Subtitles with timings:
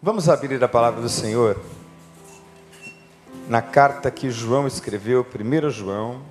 [0.00, 1.60] Vamos abrir a palavra do Senhor
[3.48, 6.22] na carta que João escreveu, 1 João,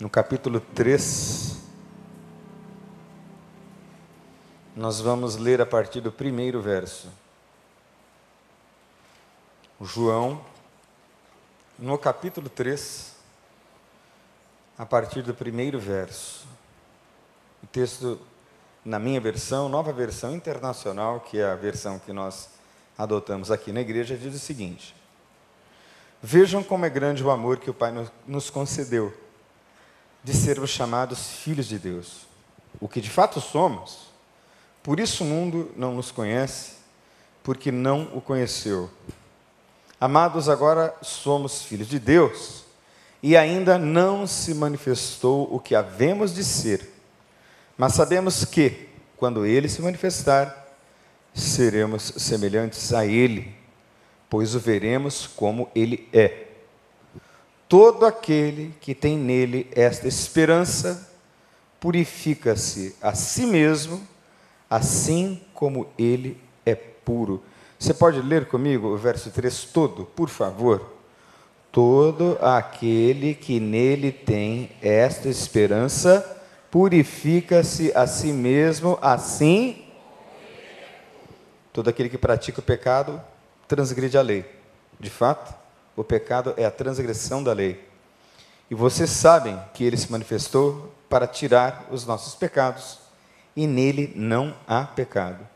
[0.00, 1.62] no capítulo 3.
[4.74, 7.08] Nós vamos ler a partir do primeiro verso.
[9.80, 10.44] João,
[11.78, 13.14] no capítulo 3,
[14.76, 16.48] a partir do primeiro verso.
[17.62, 18.18] O texto
[18.84, 22.50] na minha versão, nova versão internacional, que é a versão que nós
[22.98, 24.94] adotamos aqui na igreja, diz o seguinte:
[26.22, 27.92] Vejam como é grande o amor que o Pai
[28.26, 29.12] nos concedeu,
[30.22, 32.26] de sermos chamados filhos de Deus,
[32.80, 34.12] o que de fato somos.
[34.82, 36.72] Por isso o mundo não nos conhece,
[37.42, 38.90] porque não o conheceu.
[39.98, 42.64] Amados, agora somos filhos de Deus,
[43.22, 46.93] e ainda não se manifestou o que havemos de ser
[47.76, 50.66] mas sabemos que, quando ele se manifestar,
[51.34, 53.54] seremos semelhantes a ele,
[54.30, 56.44] pois o veremos como ele é.
[57.68, 61.10] Todo aquele que tem nele esta esperança
[61.80, 64.00] purifica-se a si mesmo,
[64.70, 67.42] assim como ele é puro.
[67.78, 70.94] Você pode ler comigo o verso 3 todo, por favor?
[71.72, 76.33] Todo aquele que nele tem esta esperança
[76.74, 79.84] purifica-se a si mesmo, assim.
[81.72, 83.22] Todo aquele que pratica o pecado
[83.68, 84.44] transgride a lei.
[84.98, 85.54] De fato,
[85.94, 87.88] o pecado é a transgressão da lei.
[88.68, 92.98] E vocês sabem que ele se manifestou para tirar os nossos pecados,
[93.54, 95.46] e nele não há pecado.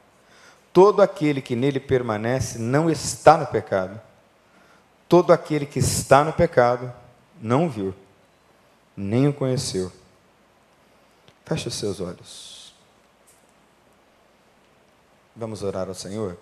[0.72, 4.00] Todo aquele que nele permanece não está no pecado.
[5.08, 6.92] Todo aquele que está no pecado
[7.42, 7.92] não viu,
[8.96, 9.97] nem o conheceu.
[11.48, 12.74] Feche os seus olhos.
[15.34, 16.36] Vamos orar ao Senhor.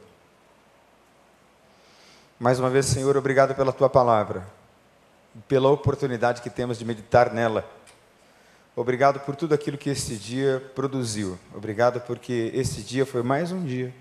[2.40, 4.44] Mais uma vez, Senhor, obrigado pela tua palavra,
[5.46, 7.64] pela oportunidade que temos de meditar nela.
[8.74, 11.39] Obrigado por tudo aquilo que este dia produziu.
[11.55, 13.95] Obrigado porque este dia foi mais um dia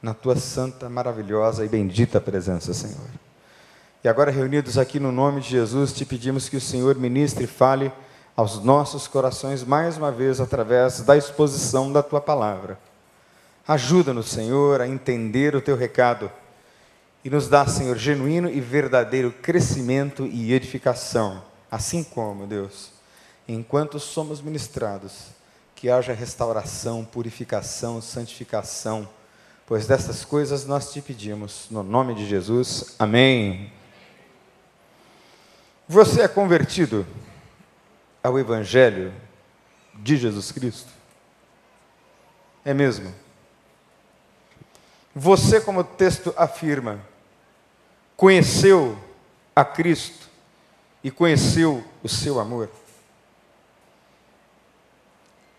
[0.00, 3.10] na tua santa, maravilhosa e bendita presença, Senhor.
[4.04, 7.48] E agora, reunidos aqui no nome de Jesus, te pedimos que o Senhor ministre e
[7.48, 7.92] fale
[8.38, 12.78] aos nossos corações mais uma vez através da exposição da tua palavra.
[13.66, 16.30] Ajuda-nos, Senhor, a entender o teu recado
[17.24, 22.92] e nos dá, Senhor, genuíno e verdadeiro crescimento e edificação, assim como, Deus,
[23.48, 25.30] enquanto somos ministrados,
[25.74, 29.08] que haja restauração, purificação, santificação,
[29.66, 32.94] pois destas coisas nós te pedimos, no nome de Jesus.
[33.00, 33.72] Amém.
[35.88, 37.04] Você é convertido?
[38.28, 39.12] Ao Evangelho
[39.94, 40.92] de Jesus Cristo?
[42.64, 43.14] É mesmo?
[45.14, 47.00] Você, como o texto afirma,
[48.16, 48.98] conheceu
[49.56, 50.28] a Cristo
[51.02, 52.70] e conheceu o seu amor?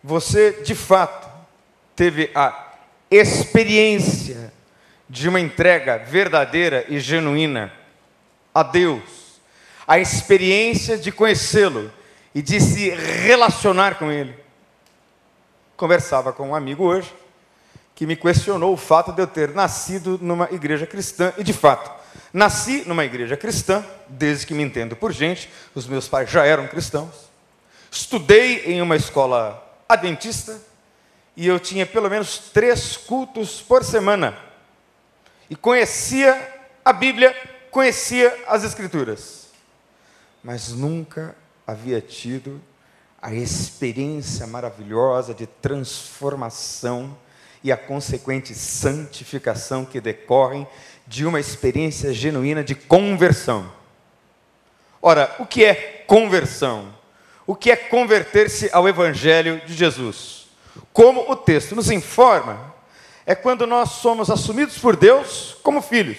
[0.03, 1.27] Você, de fato,
[1.95, 2.75] teve a
[3.09, 4.53] experiência
[5.09, 7.73] de uma entrega verdadeira e genuína
[8.53, 9.41] a Deus,
[9.87, 11.91] a experiência de conhecê-lo
[12.33, 14.35] e de se relacionar com Ele.
[15.75, 17.13] Conversava com um amigo hoje
[17.99, 21.91] que me questionou o fato de eu ter nascido numa igreja cristã, e de fato,
[22.31, 26.65] nasci numa igreja cristã, desde que me entendo por gente, os meus pais já eram
[26.65, 27.29] cristãos.
[27.91, 30.61] Estudei em uma escola adventista
[31.35, 34.37] e eu tinha pelo menos três cultos por semana.
[35.49, 36.37] E conhecia
[36.85, 37.35] a Bíblia,
[37.69, 39.47] conhecia as Escrituras,
[40.41, 41.35] mas nunca
[41.69, 42.59] havia tido
[43.21, 47.15] a experiência maravilhosa de transformação
[47.63, 50.67] e a consequente santificação que decorrem
[51.05, 53.71] de uma experiência genuína de conversão.
[55.01, 56.93] Ora, o que é conversão?
[57.45, 60.47] O que é converter-se ao Evangelho de Jesus?
[60.91, 62.73] Como o texto nos informa,
[63.25, 66.17] é quando nós somos assumidos por Deus como filhos.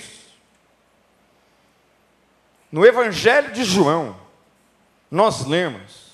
[2.71, 4.20] No Evangelho de João,
[5.11, 6.11] nós lemos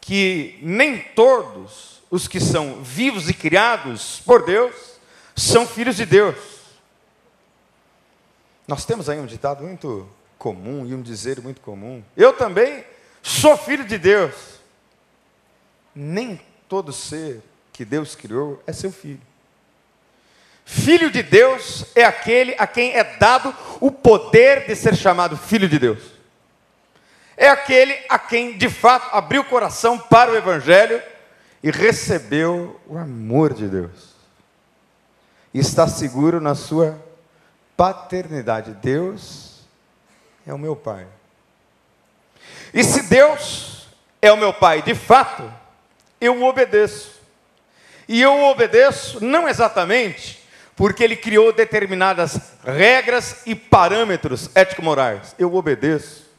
[0.00, 4.74] que nem todos os que são vivos e criados por Deus
[5.36, 6.36] são filhos de Deus.
[8.66, 10.08] Nós temos aí um ditado muito
[10.38, 12.02] comum e um dizer muito comum.
[12.16, 12.84] Eu também
[13.22, 14.34] sou filho de Deus.
[15.94, 17.42] Nem todo ser
[17.72, 19.20] que Deus criou é seu filho.
[20.64, 25.68] Filho de Deus é aquele a quem é dado o poder de ser chamado filho
[25.68, 26.11] de Deus
[27.42, 31.02] é aquele a quem de fato abriu o coração para o Evangelho
[31.60, 34.12] e recebeu o amor de Deus.
[35.52, 36.96] e está seguro na sua
[37.76, 38.74] paternidade.
[38.74, 39.66] Deus
[40.46, 41.04] é o meu Pai.
[42.72, 43.88] E se Deus
[44.22, 45.52] é o meu Pai, de fato,
[46.20, 47.20] eu o obedeço.
[48.08, 50.40] E eu o obedeço não exatamente
[50.76, 55.34] porque ele criou determinadas regras e parâmetros ético-morais.
[55.40, 56.31] Eu obedeço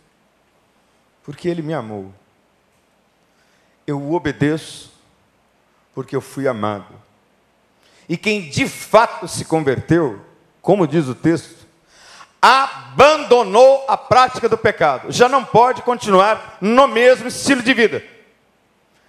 [1.24, 2.14] porque ele me amou.
[3.88, 4.92] Eu o obedeço
[5.96, 6.94] porque eu fui amado.
[8.08, 10.24] E quem de fato se converteu,
[10.62, 11.66] como diz o texto,
[12.42, 15.12] abandonou a prática do pecado.
[15.12, 18.04] Já não pode continuar no mesmo estilo de vida.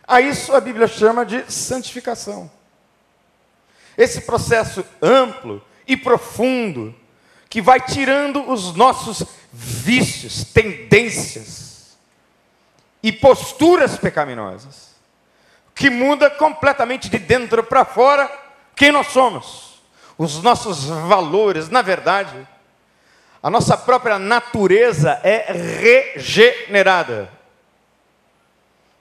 [0.07, 2.51] A isso a Bíblia chama de santificação.
[3.97, 6.95] Esse processo amplo e profundo
[7.49, 11.64] que vai tirando os nossos vícios, tendências
[13.05, 14.95] e posturas pecaminosas,
[15.75, 18.33] que muda completamente de dentro para fora
[18.75, 19.83] quem nós somos,
[20.17, 22.49] os nossos valores, na verdade,
[23.43, 27.29] a nossa própria natureza é regenerada.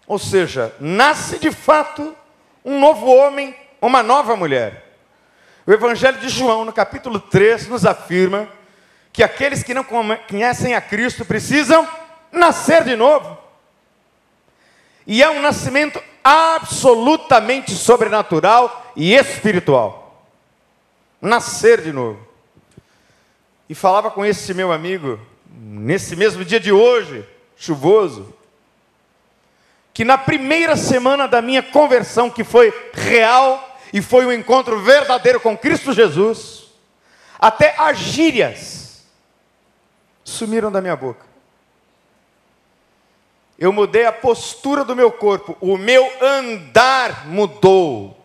[0.05, 2.13] Ou seja, nasce de fato
[2.65, 4.97] um novo homem, uma nova mulher.
[5.65, 8.49] O Evangelho de João, no capítulo 3, nos afirma
[9.13, 11.87] que aqueles que não conhecem a Cristo precisam
[12.33, 13.42] nascer de novo.
[15.05, 20.25] E é um nascimento absolutamente sobrenatural e espiritual.
[21.21, 22.25] Nascer de novo.
[23.67, 25.19] E falava com esse meu amigo,
[25.49, 28.33] nesse mesmo dia de hoje, chuvoso,
[29.93, 35.39] que na primeira semana da minha conversão, que foi real e foi um encontro verdadeiro
[35.39, 36.63] com Cristo Jesus,
[37.39, 39.05] até as gírias
[40.23, 41.32] sumiram da minha boca.
[43.63, 48.21] Eu mudei a postura do meu corpo, o meu andar mudou.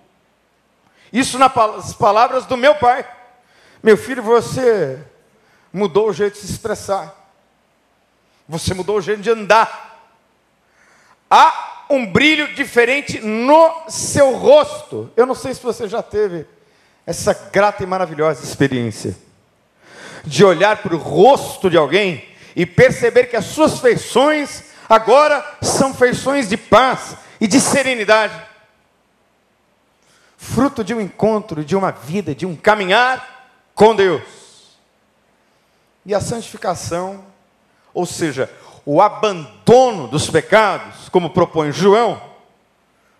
[1.12, 3.08] Isso nas palavras do meu pai.
[3.80, 4.98] Meu filho, você
[5.72, 7.14] mudou o jeito de se expressar.
[8.48, 10.10] Você mudou o jeito de andar.
[11.30, 15.08] Há um brilho diferente no seu rosto.
[15.16, 16.46] Eu não sei se você já teve
[17.06, 19.16] essa grata e maravilhosa experiência
[20.24, 25.92] de olhar para o rosto de alguém e perceber que as suas feições agora são
[25.92, 28.34] feições de paz e de serenidade.
[30.36, 34.22] Fruto de um encontro, de uma vida, de um caminhar com Deus.
[36.06, 37.24] E a santificação,
[37.92, 38.50] ou seja,
[38.86, 42.22] o abandono dos pecados, como propõe João,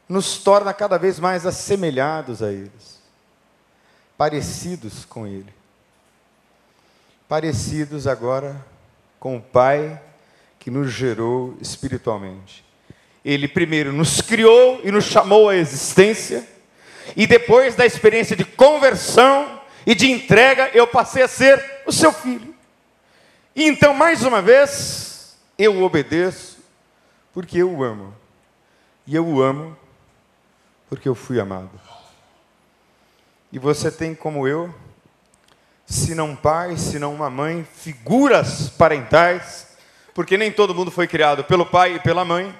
[0.09, 3.03] nos torna cada vez mais assemelhados a eles,
[4.17, 5.53] parecidos com Ele,
[7.29, 8.65] parecidos agora
[9.21, 10.01] com o Pai
[10.69, 12.63] que nos gerou espiritualmente.
[13.25, 16.47] Ele primeiro nos criou e nos chamou à existência,
[17.17, 22.13] e depois da experiência de conversão e de entrega, eu passei a ser o seu
[22.13, 22.55] filho.
[23.57, 26.59] E então, mais uma vez, eu obedeço
[27.33, 28.15] porque eu o amo.
[29.07, 29.75] E eu o amo
[30.87, 31.71] porque eu fui amado.
[33.51, 34.75] E você tem como eu,
[35.87, 39.68] se não pai, se não uma mãe, figuras parentais,
[40.19, 42.53] porque nem todo mundo foi criado pelo pai e pela mãe.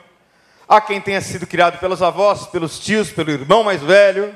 [0.69, 4.33] Há quem tenha sido criado pelos avós, pelos tios, pelo irmão mais velho,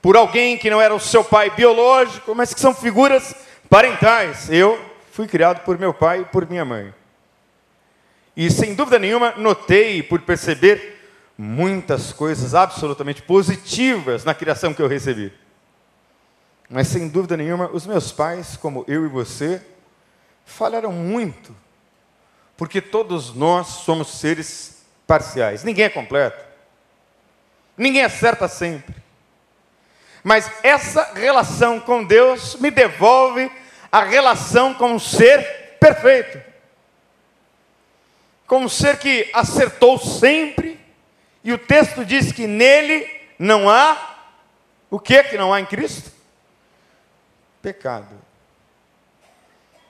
[0.00, 3.34] por alguém que não era o seu pai biológico, mas que são figuras
[3.68, 4.48] parentais.
[4.48, 4.78] Eu
[5.10, 6.94] fui criado por meu pai e por minha mãe.
[8.36, 11.02] E sem dúvida nenhuma, notei por perceber
[11.36, 15.32] muitas coisas absolutamente positivas na criação que eu recebi.
[16.70, 19.60] Mas sem dúvida nenhuma, os meus pais, como eu e você,
[20.44, 21.52] falharam muito.
[22.60, 25.64] Porque todos nós somos seres parciais.
[25.64, 26.44] Ninguém é completo.
[27.74, 28.94] Ninguém acerta sempre.
[30.22, 33.50] Mas essa relação com Deus me devolve
[33.90, 36.38] a relação com um ser perfeito.
[38.46, 40.78] Com um ser que acertou sempre,
[41.42, 44.18] e o texto diz que nele não há
[44.90, 46.12] o que que não há em Cristo?
[47.62, 48.14] Pecado.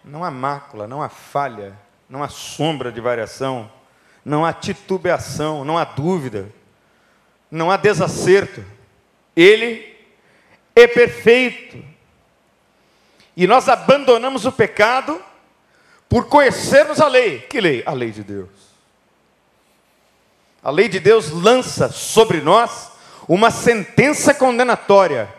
[0.05, 1.77] Não há mácula, não há falha,
[2.11, 3.71] não há sombra de variação,
[4.25, 6.51] não há titubeação, não há dúvida,
[7.49, 8.65] não há desacerto.
[9.37, 9.97] Ele
[10.75, 11.83] é perfeito.
[13.37, 15.23] E nós abandonamos o pecado
[16.09, 17.43] por conhecermos a lei.
[17.43, 17.85] Que lei?
[17.87, 18.51] A lei de Deus.
[20.63, 22.91] A lei de Deus lança sobre nós
[23.29, 25.33] uma sentença condenatória.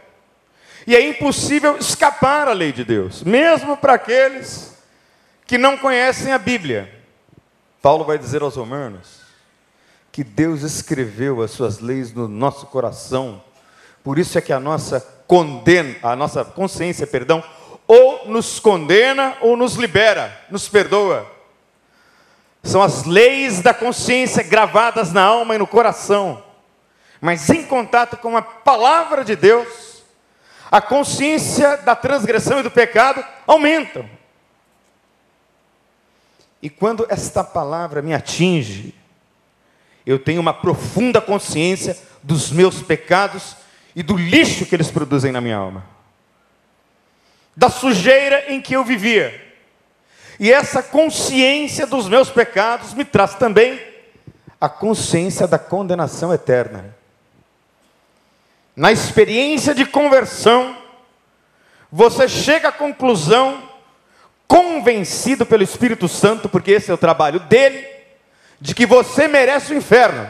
[0.88, 4.71] E é impossível escapar à lei de Deus, mesmo para aqueles
[5.52, 6.90] que não conhecem a Bíblia.
[7.82, 9.20] Paulo vai dizer aos Romanos
[10.10, 13.44] que Deus escreveu as suas leis no nosso coração,
[14.02, 17.44] por isso é que a nossa condena, a nossa consciência, perdão,
[17.86, 21.30] ou nos condena ou nos libera, nos perdoa.
[22.64, 26.42] São as leis da consciência gravadas na alma e no coração.
[27.20, 30.02] Mas em contato com a palavra de Deus,
[30.72, 34.21] a consciência da transgressão e do pecado aumentam.
[36.62, 38.94] E quando esta palavra me atinge,
[40.06, 43.56] eu tenho uma profunda consciência dos meus pecados
[43.96, 45.86] e do lixo que eles produzem na minha alma,
[47.56, 49.50] da sujeira em que eu vivia.
[50.40, 53.80] E essa consciência dos meus pecados me traz também
[54.60, 56.96] a consciência da condenação eterna.
[58.76, 60.78] Na experiência de conversão,
[61.92, 63.62] você chega à conclusão,
[64.52, 67.88] convencido pelo Espírito Santo, porque esse é o trabalho dele,
[68.60, 70.30] de que você merece o inferno,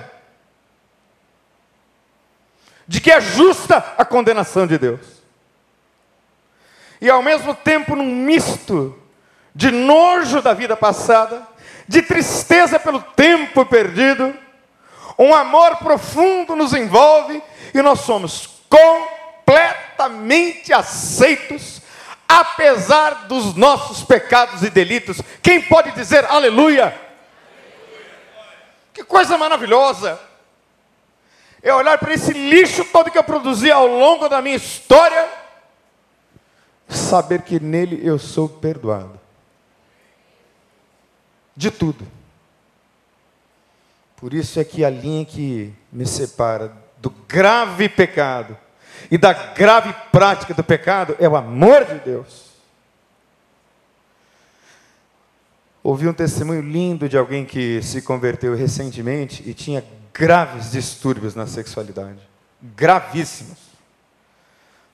[2.87, 5.23] de que é justa a condenação de Deus.
[7.01, 8.95] E ao mesmo tempo, num misto
[9.55, 11.41] de nojo da vida passada,
[11.87, 14.35] de tristeza pelo tempo perdido,
[15.17, 17.41] um amor profundo nos envolve
[17.73, 21.80] e nós somos completamente aceitos,
[22.39, 25.21] apesar dos nossos pecados e delitos.
[25.41, 26.97] Quem pode dizer aleluia?
[28.93, 30.17] Que coisa maravilhosa!
[31.61, 35.29] É olhar para esse lixo todo que eu produzi ao longo da minha história,
[36.87, 39.19] saber que nele eu sou perdoado
[41.55, 42.07] de tudo.
[44.15, 48.57] Por isso é que a linha que me separa do grave pecado
[49.09, 52.51] e da grave prática do pecado é o amor de Deus.
[55.83, 61.47] Ouvi um testemunho lindo de alguém que se converteu recentemente e tinha graves distúrbios na
[61.47, 62.19] sexualidade.
[62.61, 63.57] Gravíssimos.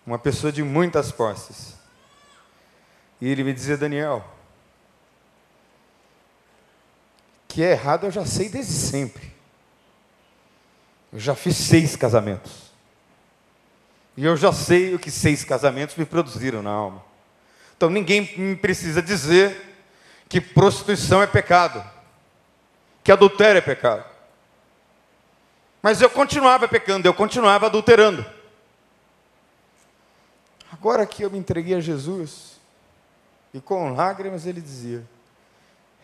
[0.05, 1.75] Uma pessoa de muitas posses.
[3.19, 4.23] E ele me dizia, Daniel,
[7.47, 9.35] que é errado eu já sei desde sempre.
[11.11, 12.66] Eu já fiz seis casamentos.
[14.17, 17.03] E eu já sei o que seis casamentos me produziram na alma.
[17.77, 19.75] Então ninguém me precisa dizer
[20.27, 21.81] que prostituição é pecado,
[23.03, 24.03] que adultério é pecado.
[25.81, 28.25] Mas eu continuava pecando, eu continuava adulterando.
[30.71, 32.59] Agora que eu me entreguei a Jesus,
[33.53, 35.05] e com lágrimas ele dizia: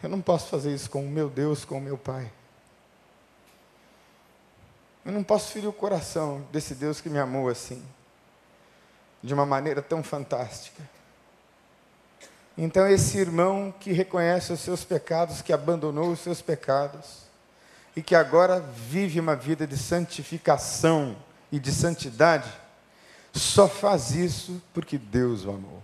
[0.03, 2.32] eu não posso fazer isso com o meu Deus, com o meu Pai.
[5.05, 7.84] Eu não posso ferir o coração desse Deus que me amou assim,
[9.24, 10.84] de uma maneira tão fantástica.
[12.58, 17.24] Então, esse irmão que reconhece os seus pecados, que abandonou os seus pecados,
[17.96, 21.15] e que agora vive uma vida de santificação
[21.51, 22.51] e de santidade,
[23.32, 25.82] só faz isso porque Deus o amou.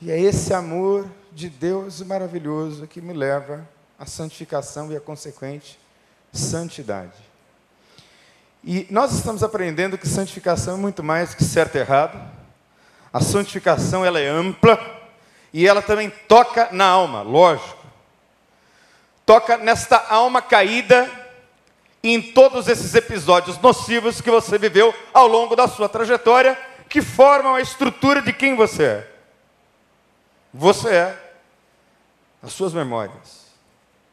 [0.00, 5.78] E é esse amor de Deus maravilhoso que me leva à santificação e à consequente
[6.32, 7.29] santidade.
[8.62, 12.20] E nós estamos aprendendo que santificação é muito mais que certo e errado.
[13.12, 14.78] A santificação ela é ampla
[15.52, 17.78] e ela também toca na alma, lógico.
[19.24, 21.10] Toca nesta alma caída
[22.02, 27.54] em todos esses episódios nocivos que você viveu ao longo da sua trajetória, que formam
[27.54, 29.10] a estrutura de quem você é.
[30.52, 31.32] Você é
[32.42, 33.46] as suas memórias.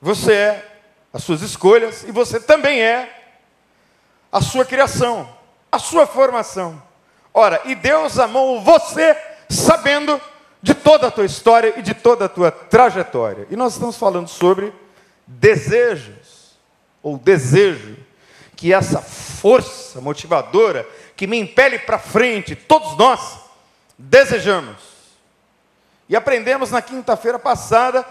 [0.02, 0.80] Você é
[1.12, 3.27] as suas escolhas e você também é
[4.32, 5.30] a sua criação,
[5.72, 6.82] a sua formação.
[7.34, 9.16] Ora, e Deus amou você
[9.50, 10.20] sabendo
[10.62, 13.48] de toda a tua história e de toda a tua trajetória.
[13.50, 14.74] E nós estamos falando sobre
[15.26, 16.58] desejos,
[17.02, 17.96] ou desejo,
[18.56, 23.40] que essa força motivadora que me impele para frente, todos nós
[23.98, 24.78] desejamos.
[26.10, 28.06] E aprendemos na quinta-feira passada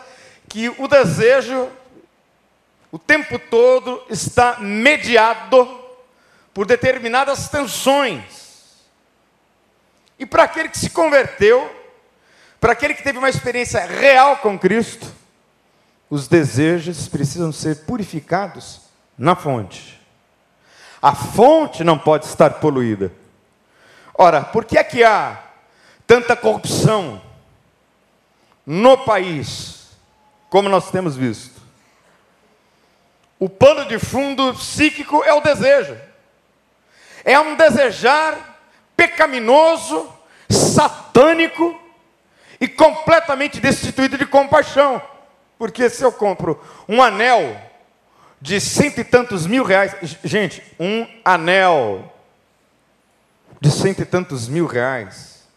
[0.48, 1.68] que o desejo,
[2.92, 5.85] o tempo todo, está mediado
[6.56, 8.86] por determinadas tensões.
[10.18, 11.70] E para aquele que se converteu,
[12.58, 15.06] para aquele que teve uma experiência real com Cristo,
[16.08, 18.80] os desejos precisam ser purificados
[19.18, 20.00] na fonte.
[21.02, 23.12] A fonte não pode estar poluída.
[24.14, 25.38] Ora, por que é que há
[26.06, 27.20] tanta corrupção,
[28.64, 29.90] no país,
[30.48, 31.60] como nós temos visto.
[33.38, 36.05] O pano de fundo psíquico é o desejo.
[37.26, 38.56] É um desejar
[38.96, 40.08] pecaminoso,
[40.48, 41.76] satânico
[42.60, 45.02] e completamente destituído de compaixão.
[45.58, 47.60] Porque se eu compro um anel
[48.40, 52.14] de cento e tantos mil reais, gente, um anel
[53.60, 55.48] de cento e tantos mil reais,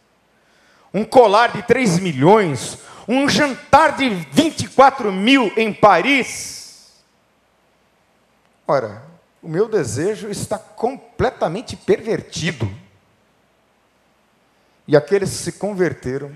[0.92, 7.04] um colar de 3 milhões, um jantar de 24 mil em Paris.
[8.68, 9.09] Ora,
[9.42, 12.70] o meu desejo está completamente pervertido.
[14.88, 16.32] E aqueles que se converteram,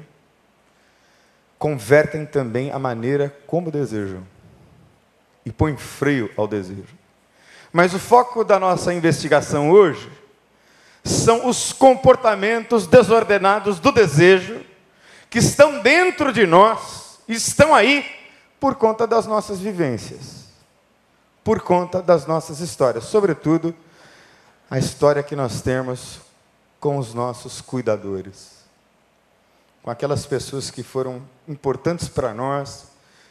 [1.58, 4.26] convertem também a maneira como desejam
[5.46, 6.96] e põem freio ao desejo.
[7.72, 10.10] Mas o foco da nossa investigação hoje
[11.04, 14.62] são os comportamentos desordenados do desejo
[15.30, 18.06] que estão dentro de nós, estão aí
[18.60, 20.43] por conta das nossas vivências,
[21.44, 23.76] por conta das nossas histórias, sobretudo
[24.70, 26.20] a história que nós temos
[26.80, 28.64] com os nossos cuidadores,
[29.82, 32.88] com aquelas pessoas que foram importantes para nós,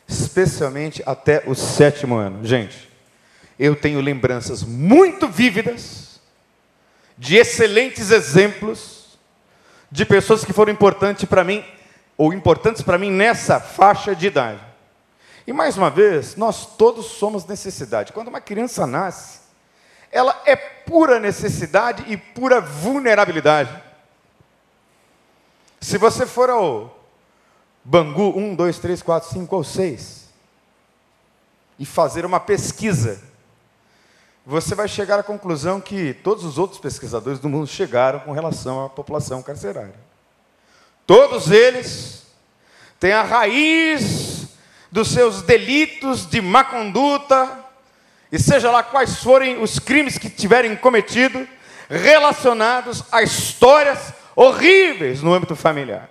[0.06, 2.44] especialmente até o sétimo ano.
[2.44, 2.90] Gente,
[3.58, 6.20] eu tenho lembranças muito vívidas
[7.16, 9.18] de excelentes exemplos
[9.90, 11.64] de pessoas que foram importantes para mim,
[12.16, 14.71] ou importantes para mim nessa faixa de idade.
[15.46, 18.12] E mais uma vez, nós todos somos necessidade.
[18.12, 19.40] Quando uma criança nasce,
[20.10, 23.82] ela é pura necessidade e pura vulnerabilidade.
[25.80, 27.02] Se você for ao
[27.84, 30.28] Bangu 1, 2, 3, 4, 5 ou 6
[31.78, 33.20] e fazer uma pesquisa,
[34.46, 38.84] você vai chegar à conclusão que todos os outros pesquisadores do mundo chegaram com relação
[38.84, 39.94] à população carcerária.
[41.06, 42.26] Todos eles
[43.00, 44.31] têm a raiz
[44.92, 47.64] dos seus delitos de má conduta,
[48.30, 51.48] e seja lá quais forem os crimes que tiverem cometido,
[51.88, 56.10] relacionados a histórias horríveis no âmbito familiar.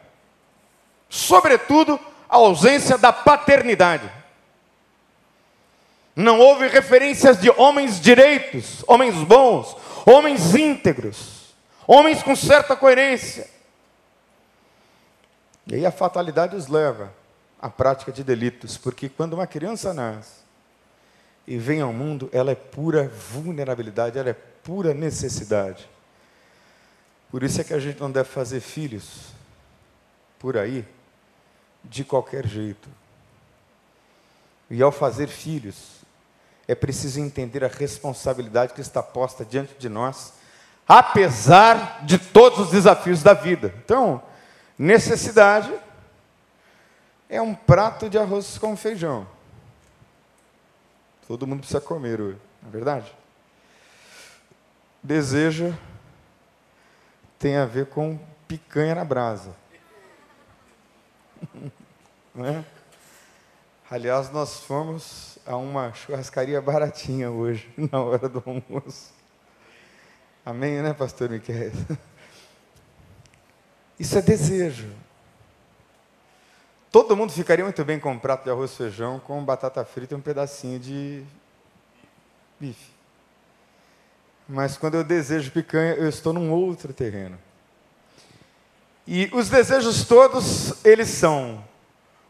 [1.07, 4.09] Sobretudo, a ausência da paternidade.
[6.15, 11.53] Não houve referências de homens direitos, homens bons, homens íntegros,
[11.85, 13.47] homens com certa coerência.
[15.67, 17.20] E aí a fatalidade os leva
[17.61, 20.41] à prática de delitos, porque quando uma criança nasce,
[21.45, 25.89] e vem ao mundo, ela é pura vulnerabilidade, ela é pura necessidade.
[27.29, 29.33] Por isso é que a gente não deve fazer filhos
[30.39, 30.85] por aí
[31.83, 32.89] de qualquer jeito.
[34.69, 36.01] E ao fazer filhos,
[36.67, 40.33] é preciso entender a responsabilidade que está posta diante de nós,
[40.87, 43.73] apesar de todos os desafios da vida.
[43.83, 44.21] Então,
[44.77, 45.71] necessidade
[47.31, 49.25] é um prato de arroz com feijão.
[51.25, 53.15] Todo mundo precisa comer hoje, não é verdade?
[55.01, 55.75] Desejo
[57.39, 59.55] tem a ver com picanha na brasa.
[62.35, 62.65] né?
[63.89, 69.13] Aliás, nós fomos a uma churrascaria baratinha hoje, na hora do almoço.
[70.45, 71.71] Amém, né, pastor Miquel?
[73.97, 74.93] Isso é desejo.
[76.91, 80.13] Todo mundo ficaria muito bem com um prato de arroz e feijão, com batata frita
[80.13, 81.23] e um pedacinho de
[82.59, 82.91] bife.
[84.47, 87.39] Mas quando eu desejo picanha, eu estou num outro terreno.
[89.07, 91.63] E os desejos todos, eles são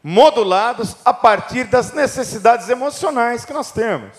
[0.03, 4.15] modulados a partir das necessidades emocionais que nós temos.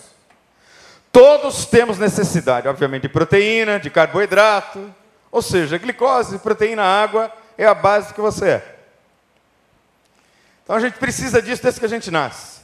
[1.09, 4.93] Todos temos necessidade, obviamente, de proteína, de carboidrato,
[5.31, 8.72] ou seja, glicose, proteína, água é a base que você é.
[10.63, 12.61] Então a gente precisa disso desde que a gente nasce.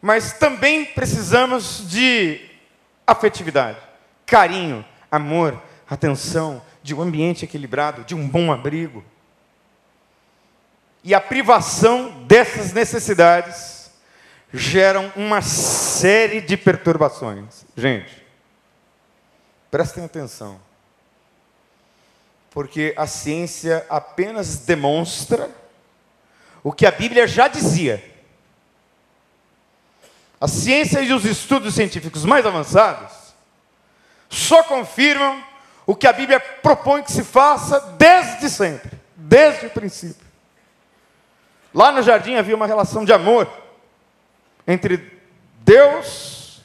[0.00, 2.40] Mas também precisamos de
[3.06, 3.78] afetividade,
[4.24, 9.04] carinho, amor, atenção, de um ambiente equilibrado, de um bom abrigo.
[11.02, 13.90] E a privação dessas necessidades
[14.52, 17.64] geram uma série de perturbações.
[17.76, 18.24] Gente,
[19.70, 20.60] prestem atenção.
[22.50, 25.50] Porque a ciência apenas demonstra
[26.68, 28.04] o que a Bíblia já dizia.
[30.38, 33.10] A ciência e os estudos científicos mais avançados
[34.28, 35.42] só confirmam
[35.86, 40.26] o que a Bíblia propõe que se faça desde sempre, desde o princípio.
[41.72, 43.50] Lá no jardim havia uma relação de amor
[44.66, 45.10] entre
[45.60, 46.60] Deus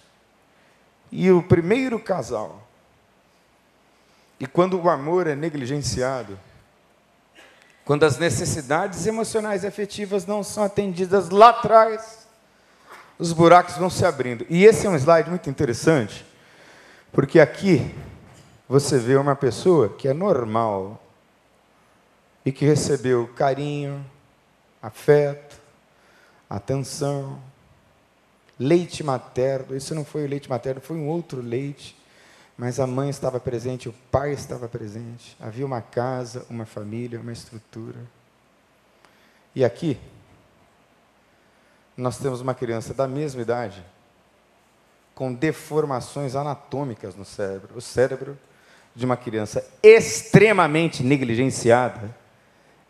[1.13, 2.67] e o primeiro casal.
[4.37, 6.37] E quando o amor é negligenciado,
[7.85, 12.27] quando as necessidades emocionais e afetivas não são atendidas lá atrás,
[13.19, 14.45] os buracos vão se abrindo.
[14.49, 16.25] E esse é um slide muito interessante,
[17.11, 17.93] porque aqui
[18.67, 21.01] você vê uma pessoa que é normal
[22.45, 24.05] e que recebeu carinho,
[24.81, 25.55] afeto,
[26.49, 27.39] atenção,
[28.59, 29.75] leite materno.
[29.75, 31.95] Isso não foi o leite materno, foi um outro leite
[32.57, 35.35] Mas a mãe estava presente, o pai estava presente.
[35.39, 37.99] Havia uma casa, uma família, uma estrutura.
[39.55, 39.99] E aqui,
[41.95, 43.83] nós temos uma criança da mesma idade,
[45.13, 47.77] com deformações anatômicas no cérebro.
[47.77, 48.37] O cérebro
[48.95, 52.15] de uma criança extremamente negligenciada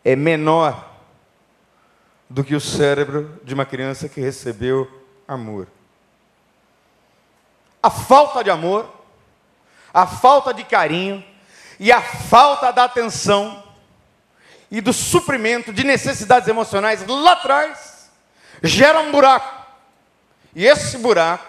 [0.04, 0.92] é menor
[2.28, 4.90] do que o cérebro de uma criança que recebeu
[5.26, 5.68] amor.
[7.82, 8.88] A falta de amor,
[9.94, 11.24] a falta de carinho
[11.78, 13.62] e a falta da atenção
[14.68, 18.10] e do suprimento de necessidades emocionais lá atrás
[18.60, 19.64] gera um buraco.
[20.52, 21.46] E esse buraco,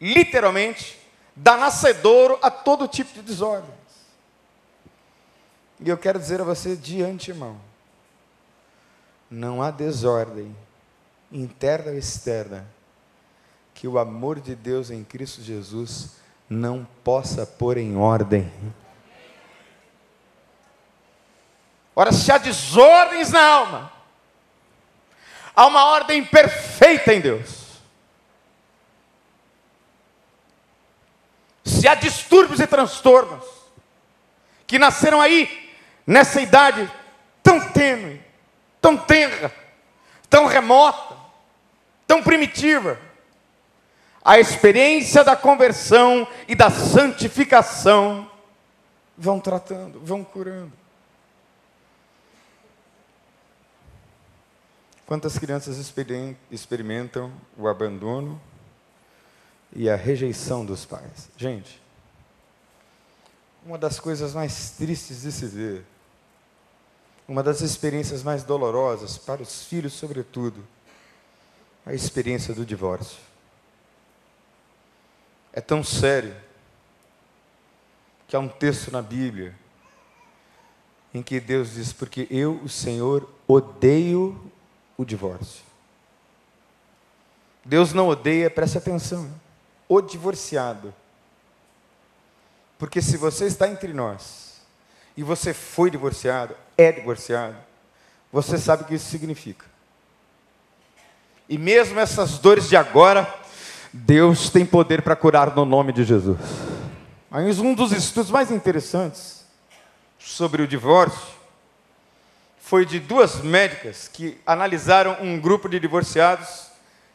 [0.00, 0.98] literalmente,
[1.36, 3.74] dá nascedouro a todo tipo de desordens.
[5.80, 7.60] E eu quero dizer a você de antemão:
[9.30, 10.56] não há desordem,
[11.30, 12.66] interna ou externa,
[13.74, 18.52] que o amor de Deus em Cristo Jesus não possa pôr em ordem.
[21.96, 23.92] Ora, se há desordens na alma,
[25.54, 27.64] há uma ordem perfeita em Deus.
[31.64, 33.44] Se há distúrbios e transtornos
[34.66, 35.72] que nasceram aí,
[36.06, 36.90] nessa idade
[37.42, 38.20] tão tênue,
[38.80, 39.54] tão tenra,
[40.28, 41.16] tão remota,
[42.06, 42.98] tão primitiva,
[44.24, 48.30] a experiência da conversão e da santificação
[49.18, 50.72] vão tratando, vão curando.
[55.06, 55.76] Quantas crianças
[56.50, 58.40] experimentam o abandono
[59.70, 61.28] e a rejeição dos pais?
[61.36, 61.82] Gente,
[63.66, 65.84] uma das coisas mais tristes de se ver,
[67.28, 70.64] uma das experiências mais dolorosas para os filhos, sobretudo,
[71.84, 73.33] a experiência do divórcio.
[75.56, 76.34] É tão sério
[78.26, 79.54] que há um texto na Bíblia
[81.14, 84.50] em que Deus diz: Porque eu, o Senhor, odeio
[84.98, 85.62] o divórcio.
[87.64, 89.30] Deus não odeia, preste atenção,
[89.88, 90.92] o divorciado.
[92.76, 94.60] Porque se você está entre nós
[95.16, 97.56] e você foi divorciado, é divorciado,
[98.32, 99.66] você sabe o que isso significa.
[101.48, 103.22] E mesmo essas dores de agora,
[103.96, 106.40] Deus tem poder para curar no nome de Jesus.
[107.30, 109.44] Mas um dos estudos mais interessantes
[110.18, 111.32] sobre o divórcio
[112.58, 116.66] foi de duas médicas que analisaram um grupo de divorciados,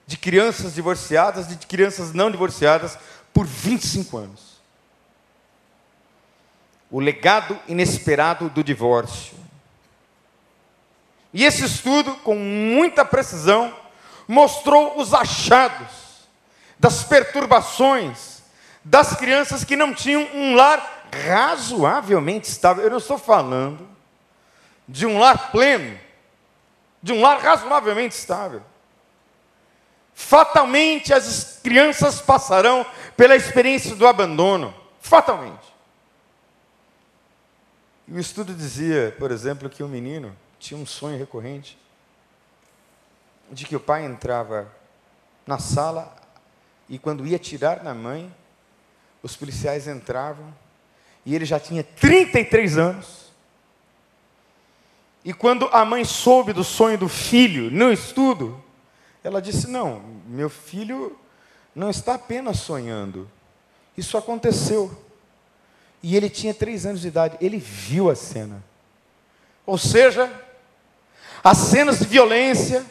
[0.07, 2.97] de crianças divorciadas e de crianças não divorciadas,
[3.33, 4.61] por 25 anos.
[6.89, 9.35] O legado inesperado do divórcio.
[11.33, 13.75] E esse estudo, com muita precisão,
[14.25, 16.08] mostrou os achados
[16.79, 18.39] das perturbações
[18.83, 22.83] das crianças que não tinham um lar razoavelmente estável.
[22.83, 23.87] Eu não estou falando
[24.87, 25.99] de um lar pleno,
[27.03, 28.63] de um lar razoavelmente estável.
[30.13, 34.73] Fatalmente as crianças passarão pela experiência do abandono.
[34.99, 35.69] Fatalmente.
[38.07, 41.77] O estudo dizia, por exemplo, que o menino tinha um sonho recorrente
[43.51, 44.67] de que o pai entrava
[45.45, 46.18] na sala
[46.89, 48.33] e quando ia tirar na mãe,
[49.21, 50.53] os policiais entravam
[51.25, 53.19] e ele já tinha 33 anos
[55.23, 58.61] e quando a mãe soube do sonho do filho no estudo,
[59.23, 61.17] ela disse: Não, meu filho
[61.75, 63.29] não está apenas sonhando,
[63.97, 64.91] isso aconteceu.
[66.01, 68.63] E ele tinha três anos de idade, ele viu a cena.
[69.65, 70.31] Ou seja,
[71.43, 72.85] as cenas de violência,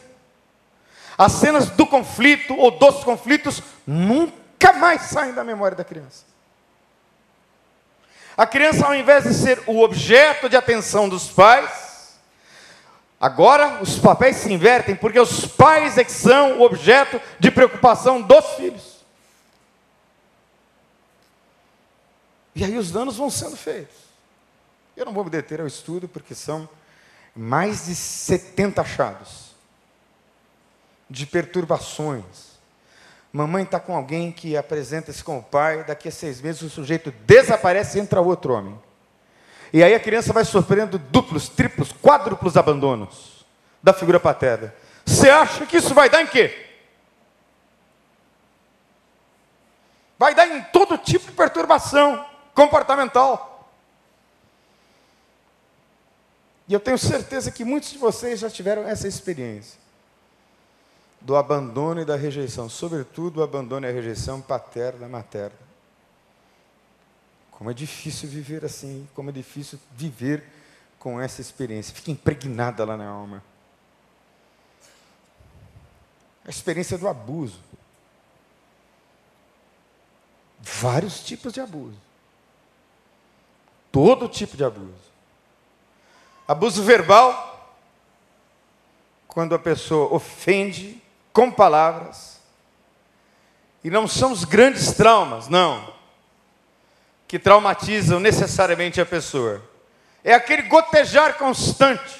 [1.16, 6.24] as cenas do conflito ou dos conflitos nunca mais saem da memória da criança.
[8.36, 11.88] A criança, ao invés de ser o objeto de atenção dos pais,
[13.20, 18.22] Agora os papéis se invertem porque os pais é que são o objeto de preocupação
[18.22, 18.98] dos filhos.
[22.54, 23.96] E aí os danos vão sendo feitos.
[24.96, 26.68] Eu não vou me deter ao estudo porque são
[27.34, 29.50] mais de 70 achados
[31.10, 32.47] de perturbações.
[33.32, 37.12] Mamãe está com alguém que apresenta-se com o pai, daqui a seis meses o sujeito
[37.26, 38.78] desaparece e entra outro homem.
[39.72, 43.44] E aí a criança vai sofrendo duplos, triplos, quádruplos abandonos
[43.82, 44.74] da figura paterna.
[45.04, 46.66] Você acha que isso vai dar em quê?
[50.18, 53.68] Vai dar em todo tipo de perturbação comportamental.
[56.66, 59.78] E eu tenho certeza que muitos de vocês já tiveram essa experiência
[61.20, 65.58] do abandono e da rejeição, sobretudo o abandono e a rejeição paterna materna.
[67.50, 70.44] Como é difícil viver assim, como é difícil viver
[70.98, 71.94] com essa experiência.
[71.94, 73.42] Fica impregnada lá na alma.
[76.44, 77.60] A experiência do abuso.
[80.60, 81.98] Vários tipos de abuso.
[83.90, 85.08] Todo tipo de abuso.
[86.46, 87.76] Abuso verbal,
[89.26, 92.40] quando a pessoa ofende com palavras.
[93.82, 95.98] E não são os grandes traumas, não
[97.28, 99.62] que traumatizam necessariamente a pessoa.
[100.24, 102.18] É aquele gotejar constante.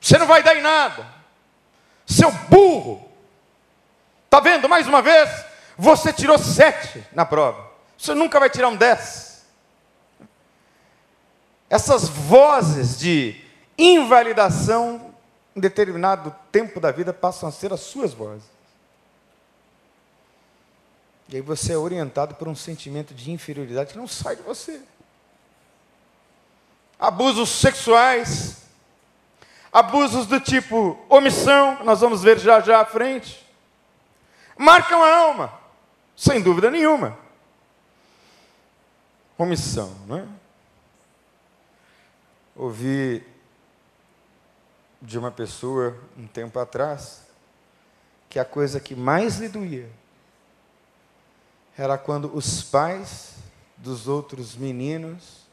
[0.00, 1.06] Você não vai dar em nada.
[2.04, 3.08] Seu burro.
[4.24, 4.68] Está vendo?
[4.68, 5.30] Mais uma vez,
[5.76, 7.70] você tirou sete na prova.
[7.96, 9.46] Você nunca vai tirar um dez.
[11.70, 13.40] Essas vozes de
[13.78, 15.07] invalidação
[15.58, 18.48] em determinado tempo da vida passam a ser as suas vozes.
[21.28, 24.80] E aí você é orientado por um sentimento de inferioridade que não sai de você.
[26.96, 28.58] Abusos sexuais,
[29.72, 33.44] abusos do tipo omissão, nós vamos ver já já à frente,
[34.56, 35.52] marcam a alma,
[36.16, 37.18] sem dúvida nenhuma.
[39.36, 40.26] Omissão, não é?
[42.54, 43.26] Ouvi
[45.00, 47.22] de uma pessoa um tempo atrás
[48.28, 49.88] que a coisa que mais lhe doía
[51.76, 53.34] era quando os pais
[53.76, 55.46] dos outros meninos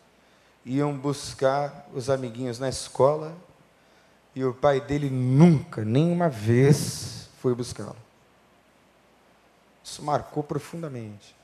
[0.66, 3.36] iam buscar os amiguinhos na escola
[4.34, 7.96] e o pai dele nunca, nenhuma vez, foi buscá-lo.
[9.84, 11.36] Isso marcou profundamente.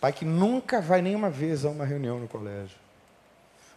[0.00, 2.76] Pai que nunca vai nenhuma vez a uma reunião no colégio.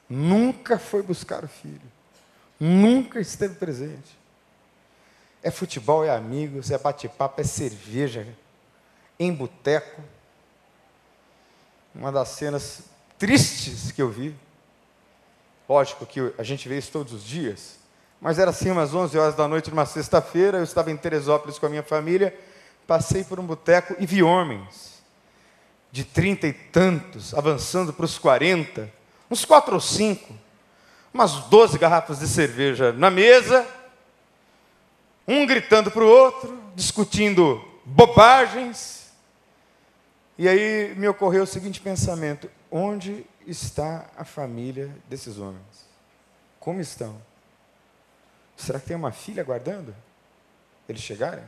[0.10, 1.82] Nunca foi buscar o filho.
[2.64, 4.16] Nunca esteve presente.
[5.42, 8.28] É futebol, é amigos, é bate-papo, é cerveja,
[9.20, 10.00] em boteco.
[11.96, 12.84] Uma das cenas
[13.18, 14.36] tristes que eu vi.
[15.68, 17.80] Lógico que a gente vê isso todos os dias.
[18.22, 21.66] Mas era assim, umas 11 horas da noite, numa sexta-feira, eu estava em Teresópolis com
[21.66, 22.38] a minha família,
[22.86, 25.02] passei por um boteco e vi homens
[25.92, 28.88] de trinta e tantos, avançando para os 40,
[29.32, 30.32] uns quatro ou cinco,
[31.14, 33.68] umas 12 garrafas de cerveja na mesa,
[35.28, 39.02] um gritando para o outro, discutindo bobagens,
[40.38, 45.90] e aí me ocorreu o seguinte pensamento: onde está a família desses homens?
[46.60, 47.22] Como estão?
[48.56, 49.96] Será que tem uma filha aguardando?
[50.88, 51.44] Eles chegarem?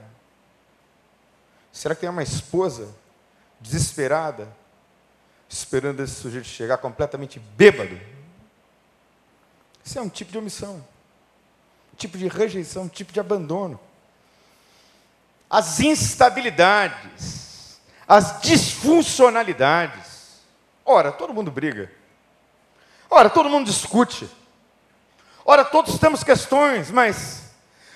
[1.71, 2.93] Será que tem uma esposa
[3.59, 4.47] desesperada,
[5.49, 7.99] esperando esse sujeito chegar completamente bêbado?
[9.83, 10.75] Isso é um tipo de omissão,
[11.93, 13.79] um tipo de rejeição, um tipo de abandono.
[15.49, 20.41] As instabilidades, as disfuncionalidades.
[20.85, 21.91] Ora, todo mundo briga.
[23.09, 24.29] Ora, todo mundo discute.
[25.45, 27.51] Ora, todos temos questões, mas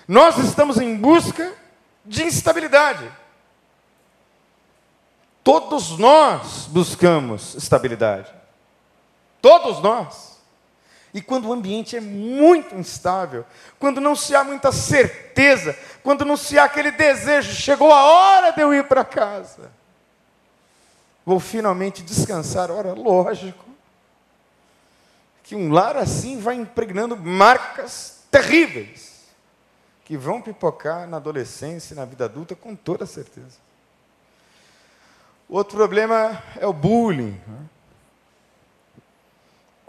[0.08, 1.54] nós estamos em busca
[2.06, 3.10] de instabilidade.
[5.44, 8.32] Todos nós buscamos estabilidade.
[9.42, 10.37] Todos nós.
[11.14, 13.46] E quando o ambiente é muito instável,
[13.80, 18.52] quando não se há muita certeza, quando não se há aquele desejo, chegou a hora
[18.52, 19.78] de eu ir para casa
[21.28, 22.72] vou finalmente descansar.
[22.72, 23.66] Ora, lógico
[25.44, 29.26] que um lar assim vai impregnando marcas terríveis
[30.06, 33.58] que vão pipocar na adolescência e na vida adulta com toda certeza.
[35.50, 37.42] Outro problema é o bullying.
[37.46, 37.60] Né?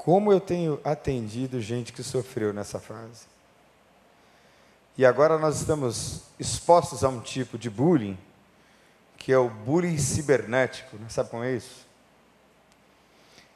[0.09, 3.27] Como eu tenho atendido gente que sofreu nessa fase.
[4.97, 8.16] E agora nós estamos expostos a um tipo de bullying
[9.18, 10.97] que é o bullying cibernético.
[10.97, 11.11] Né?
[11.11, 11.87] Sabe como é isso?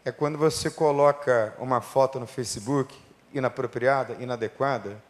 [0.04, 2.94] É quando você coloca uma foto no Facebook
[3.32, 5.02] inapropriada, inadequada,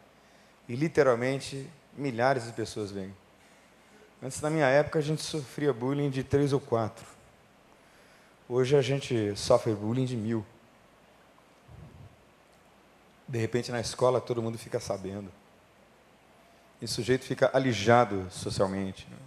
[0.69, 3.13] e literalmente milhares de pessoas vêm.
[4.23, 7.05] Antes, na minha época, a gente sofria bullying de três ou quatro.
[8.47, 10.45] Hoje a gente sofre bullying de mil.
[13.27, 15.31] De repente, na escola, todo mundo fica sabendo.
[16.81, 19.07] E o sujeito fica alijado socialmente.
[19.09, 19.17] Né?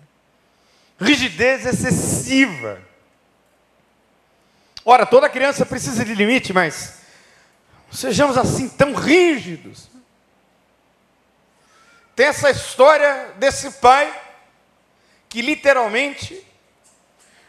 [1.00, 2.80] rigidez excessiva.
[4.84, 7.00] Ora, toda criança precisa de limite, mas
[7.90, 9.88] sejamos assim tão rígidos.
[12.14, 14.22] Tem essa história desse pai
[15.28, 16.42] que literalmente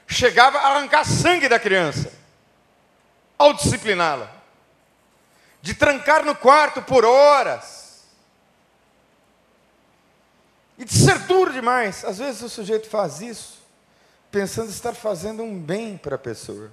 [0.08, 2.12] chegava a arrancar sangue da criança
[3.38, 4.34] ao discipliná-la,
[5.68, 8.06] de trancar no quarto por horas,
[10.78, 12.06] e de ser duro demais.
[12.06, 13.58] Às vezes o sujeito faz isso
[14.32, 16.72] pensando estar fazendo um bem para a pessoa.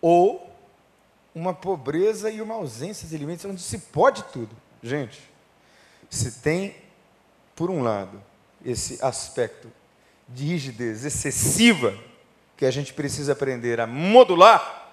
[0.00, 0.52] ou
[1.32, 4.54] uma pobreza e uma ausência de limites, onde se pode tudo.
[4.82, 5.20] Gente,
[6.10, 6.76] se tem,
[7.54, 8.22] por um lado,
[8.64, 9.70] esse aspecto
[10.28, 11.96] de rigidez excessiva
[12.56, 14.85] que a gente precisa aprender a modular,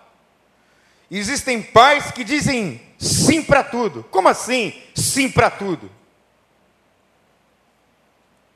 [1.17, 4.03] existem pais que dizem sim para tudo.
[4.05, 5.91] Como assim sim para tudo?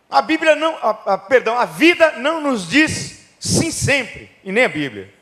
[0.10, 4.65] A Bíblia não, a, a, perdão, a vida não nos diz sim sempre, e nem
[4.65, 5.13] a Bíblia.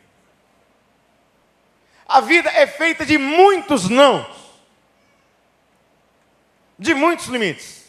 [2.08, 4.30] A vida é feita de muitos não,
[6.78, 7.86] de muitos limites.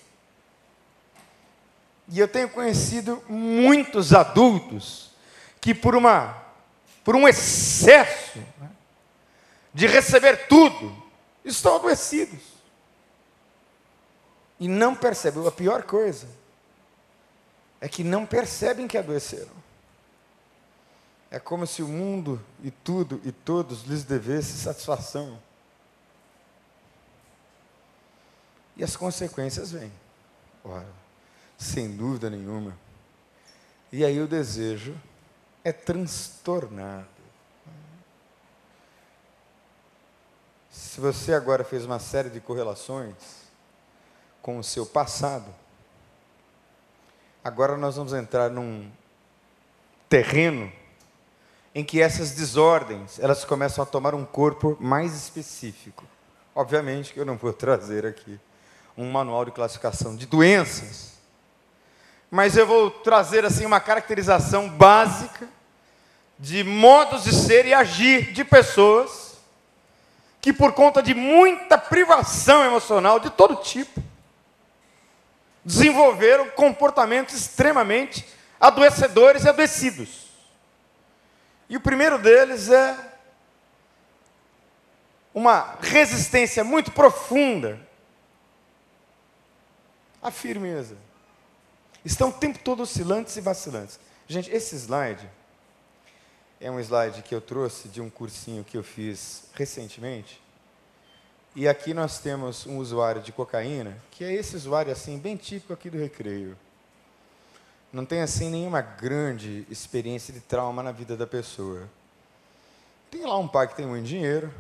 [2.09, 5.11] E eu tenho conhecido muitos adultos
[5.61, 6.45] que por uma
[7.05, 8.69] por um excesso né,
[9.77, 10.91] de receber tudo,
[11.45, 12.41] estão adoecidos.
[14.59, 15.47] E não percebem.
[15.47, 16.27] A pior coisa
[17.79, 19.53] é que não percebem que adoeceram.
[21.31, 25.39] É como se o mundo e tudo e todos lhes devesse satisfação.
[28.79, 29.93] E as consequências vêm.
[30.65, 30.89] Ora,
[31.59, 32.75] sem dúvida nenhuma.
[33.93, 34.97] E aí o desejo
[35.63, 37.16] é transtornado.
[40.97, 43.13] Se você agora fez uma série de correlações
[44.41, 45.45] com o seu passado,
[47.45, 48.91] agora nós vamos entrar num
[50.09, 50.73] terreno
[51.75, 56.03] em que essas desordens, elas começam a tomar um corpo mais específico.
[56.55, 58.41] Obviamente que eu não vou trazer aqui
[58.97, 61.13] um manual de classificação de doenças,
[62.31, 65.47] mas eu vou trazer assim uma caracterização básica
[66.39, 69.26] de modos de ser e agir de pessoas
[70.47, 74.01] que por conta de muita privação emocional de todo tipo
[75.65, 78.25] desenvolveram comportamentos extremamente
[78.61, 80.29] adoecedores e adoecidos.
[81.69, 82.97] E o primeiro deles é
[85.35, 87.81] uma resistência muito profunda
[90.23, 90.97] à firmeza.
[92.05, 93.99] Estão o tempo todo oscilantes e vacilantes.
[94.29, 95.29] Gente, esse slide
[96.61, 100.41] é um slide que eu trouxe de um cursinho que eu fiz recentemente.
[101.55, 105.73] E aqui nós temos um usuário de cocaína, que é esse usuário assim, bem típico
[105.73, 106.57] aqui do recreio
[107.97, 111.89] não tem assim nenhuma grande experiência de trauma na vida da pessoa.
[113.11, 114.53] Tem lá um pai que tem muito dinheiro,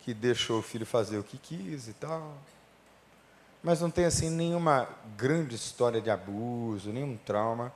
[0.00, 2.36] que deixou o filho fazer o que quis e tal,
[3.60, 7.72] mas não tem assim nenhuma grande história de abuso, nenhum trauma.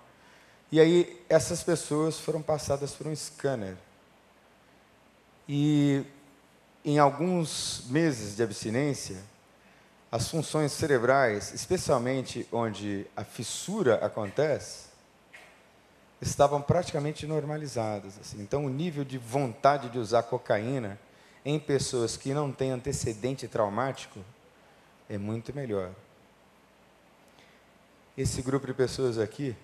[0.71, 3.77] E aí essas pessoas foram passadas por um scanner.
[5.49, 6.05] E
[6.85, 9.17] em alguns meses de abstinência,
[10.11, 14.87] as funções cerebrais, especialmente onde a fissura acontece,
[16.21, 18.19] estavam praticamente normalizadas.
[18.19, 18.41] Assim.
[18.41, 20.99] Então, o nível de vontade de usar cocaína
[21.45, 24.21] em pessoas que não têm antecedente traumático
[25.09, 25.91] é muito melhor.
[28.17, 29.55] Esse grupo de pessoas aqui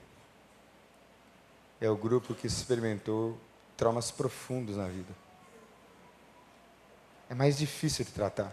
[1.83, 3.37] é o grupo que experimentou
[3.77, 5.13] traumas profundos na vida.
[7.29, 8.53] É mais difícil de tratar.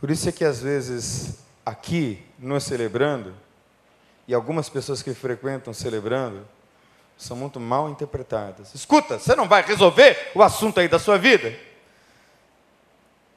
[0.00, 3.32] Por isso é que às vezes aqui, no celebrando,
[4.26, 6.44] e algumas pessoas que frequentam celebrando,
[7.16, 8.74] são muito mal interpretadas.
[8.74, 11.56] Escuta, você não vai resolver o assunto aí da sua vida?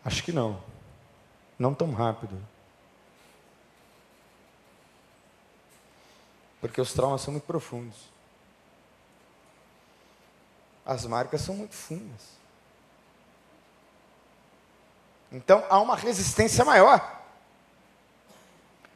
[0.03, 0.63] Acho que não.
[1.59, 2.35] Não tão rápido.
[6.59, 8.14] Porque os traumas são muito profundos.
[10.86, 12.36] As marcas são muito fundas.
[15.32, 17.24] Então há uma resistência maior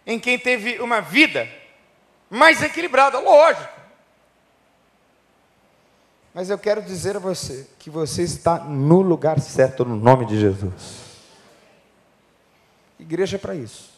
[0.05, 1.47] em quem teve uma vida
[2.29, 3.79] mais equilibrada, lógico.
[6.33, 10.39] Mas eu quero dizer a você que você está no lugar certo no nome de
[10.39, 11.09] Jesus.
[12.99, 13.91] Igreja é para isso.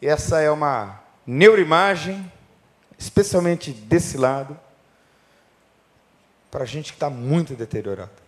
[0.00, 2.30] Essa é uma neuroimagem,
[2.98, 4.58] especialmente desse lado,
[6.50, 8.26] para a gente que está muito deteriorado.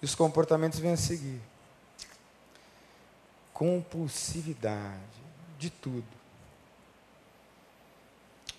[0.00, 1.40] E os comportamentos vêm a seguir.
[3.52, 5.00] Compulsividade
[5.58, 6.04] de tudo.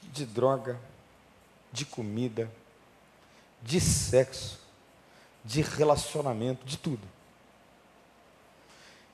[0.03, 0.79] De droga,
[1.71, 2.49] de comida,
[3.61, 4.59] de sexo,
[5.43, 7.05] de relacionamento, de tudo.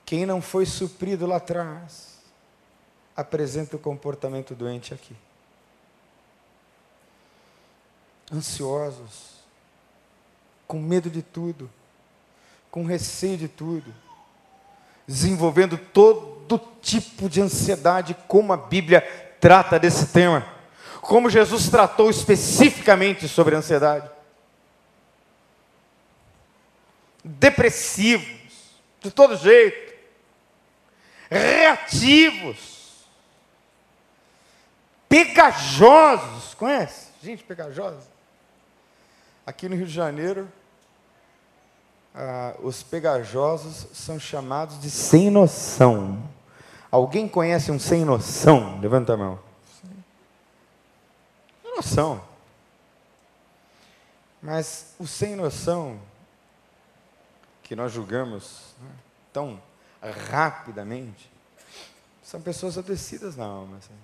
[0.06, 2.20] Quem não foi suprido lá atrás,
[3.16, 5.16] apresenta o comportamento doente aqui.
[8.32, 9.40] Ansiosos,
[10.68, 11.70] com medo de tudo,
[12.70, 13.94] com receio de tudo,
[15.08, 19.02] desenvolvendo todo tipo de ansiedade, como a Bíblia
[19.40, 20.46] trata desse tema.
[21.02, 24.08] como Jesus tratou especificamente sobre a ansiedade.
[27.24, 28.28] Depressivos,
[29.02, 29.96] de todo jeito,
[31.32, 33.08] reativos,
[35.08, 37.08] pegajosos, conhece?
[37.24, 38.19] Gente pegajosa.
[39.50, 40.48] Aqui no Rio de Janeiro,
[42.14, 46.22] ah, os pegajosos são chamados de sem noção.
[46.92, 48.80] Alguém conhece um sem noção?
[48.80, 49.40] Levanta a mão.
[49.82, 52.24] Sem noção.
[54.40, 56.00] Mas o sem noção
[57.64, 58.92] que nós julgamos né,
[59.34, 59.60] tão
[60.30, 61.28] rapidamente
[62.22, 63.78] são pessoas adoecidas na alma.
[63.78, 63.98] Assim.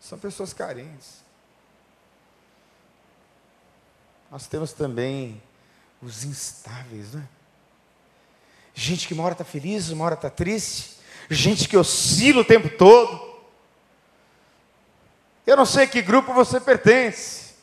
[0.00, 1.22] São pessoas carentes.
[4.34, 5.40] Nós temos também
[6.02, 7.22] os instáveis, né?
[8.74, 10.96] Gente que uma hora está feliz, uma hora está triste,
[11.30, 13.38] gente que oscila o tempo todo.
[15.46, 17.54] Eu não sei que grupo você pertence.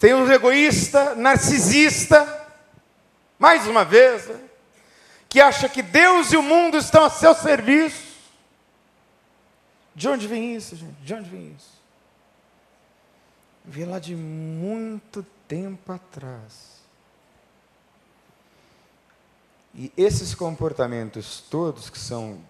[0.00, 2.48] Tem um egoísta, narcisista,
[3.38, 4.40] mais uma vez, né?
[5.28, 8.02] que acha que Deus e o mundo estão a seu serviço.
[9.94, 11.00] De onde vem isso, gente?
[11.04, 11.83] De onde vem isso?
[13.64, 16.74] Vem lá de muito tempo atrás.
[19.74, 22.40] E esses comportamentos todos que são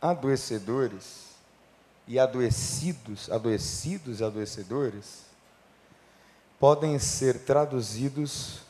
[0.00, 1.34] adoecedores
[2.06, 5.24] e adoecidos, adoecidos adoecedores,
[6.60, 8.60] podem ser traduzidos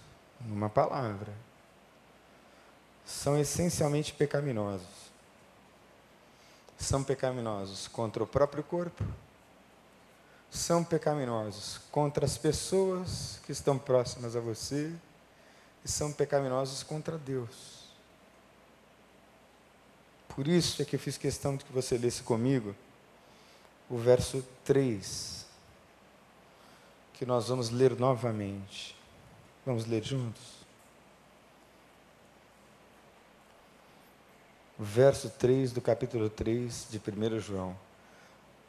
[0.41, 1.33] numa palavra.
[3.05, 5.13] São essencialmente pecaminosos.
[6.79, 9.05] São pecaminosos contra o próprio corpo,
[10.55, 14.93] são pecaminosos contra as pessoas que estão próximas a você
[15.85, 17.89] e são pecaminosos contra Deus.
[20.29, 22.75] Por isso é que eu fiz questão de que você lesse comigo
[23.91, 25.45] o verso 3,
[27.13, 28.97] que nós vamos ler novamente.
[29.67, 30.43] Vamos ler juntos?
[34.79, 37.77] O verso 3 do capítulo 3 de 1 João.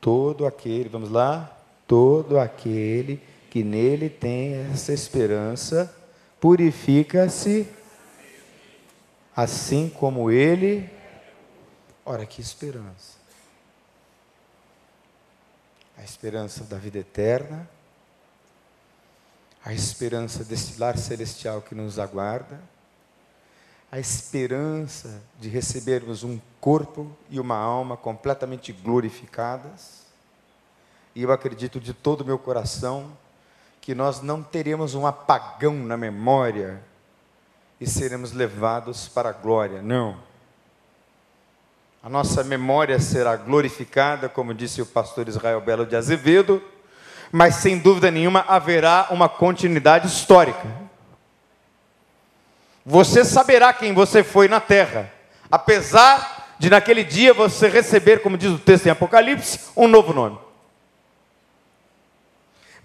[0.02, 1.55] Todo aquele, vamos lá?
[1.88, 5.94] Todo aquele que nele tem essa esperança
[6.40, 7.68] purifica-se
[9.36, 10.90] assim como ele.
[12.06, 13.16] Ora, que esperança!
[15.98, 17.70] A esperança da vida eterna,
[19.64, 22.62] a esperança desse lar celestial que nos aguarda,
[23.92, 30.05] a esperança de recebermos um corpo e uma alma completamente glorificadas
[31.16, 33.12] e eu acredito de todo o meu coração
[33.80, 36.82] que nós não teremos um apagão na memória
[37.80, 39.82] e seremos levados para a glória.
[39.82, 40.18] Não.
[42.04, 46.62] A nossa memória será glorificada, como disse o pastor Israel Belo de Azevedo,
[47.32, 50.68] mas sem dúvida nenhuma haverá uma continuidade histórica.
[52.86, 55.12] Você saberá quem você foi na terra,
[55.50, 60.46] apesar de naquele dia você receber, como diz o texto em Apocalipse, um novo nome.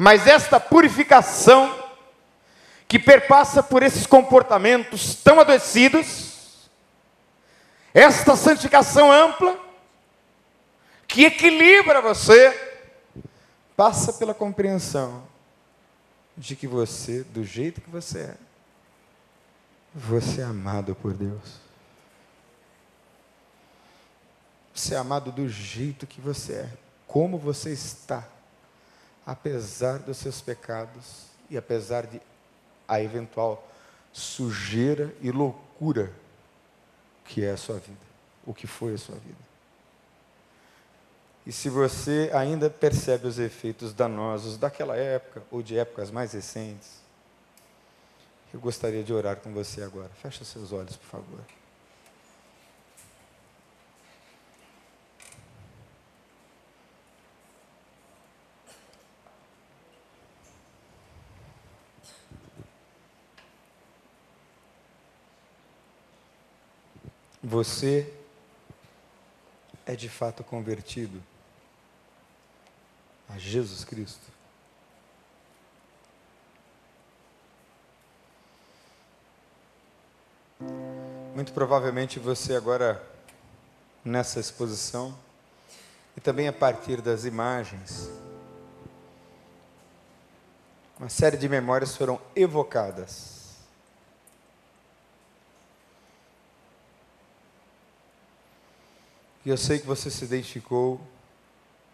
[0.02, 1.78] Mas esta purificação,
[2.88, 6.70] que perpassa por esses comportamentos tão adoecidos,
[7.92, 9.60] esta santificação ampla,
[11.06, 12.80] que equilibra você,
[13.76, 15.22] passa pela compreensão
[16.34, 18.34] de que você, do jeito que você é,
[19.94, 21.60] você é amado por Deus.
[24.74, 26.68] Você é amado do jeito que você é,
[27.06, 28.26] como você está
[29.26, 32.20] apesar dos seus pecados e apesar de
[32.86, 33.66] a eventual
[34.12, 36.12] sujeira e loucura
[37.24, 37.98] que é a sua vida,
[38.44, 39.50] o que foi a sua vida.
[41.46, 47.00] E se você ainda percebe os efeitos danosos daquela época ou de épocas mais recentes,
[48.52, 50.10] eu gostaria de orar com você agora.
[50.20, 51.40] Feche seus olhos, por favor.
[67.42, 68.12] Você
[69.86, 71.22] é de fato convertido
[73.28, 74.30] a Jesus Cristo.
[81.34, 83.02] Muito provavelmente você agora,
[84.04, 85.16] nessa exposição,
[86.14, 88.10] e também a partir das imagens,
[90.98, 93.39] uma série de memórias foram evocadas.
[99.50, 101.00] E eu sei que você se identificou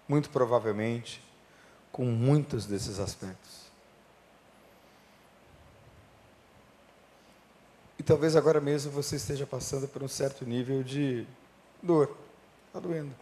[0.06, 1.22] muito provavelmente,
[1.90, 3.62] com muitos desses aspectos.
[7.98, 11.26] E talvez agora mesmo você esteja passando por um certo nível de
[11.82, 12.14] dor.
[12.66, 13.14] Está doendo.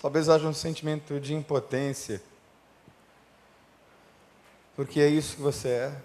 [0.00, 2.22] Talvez haja um sentimento de impotência.
[4.74, 6.02] Porque é isso que você é.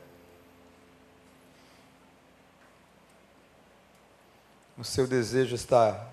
[4.84, 6.10] O seu desejo está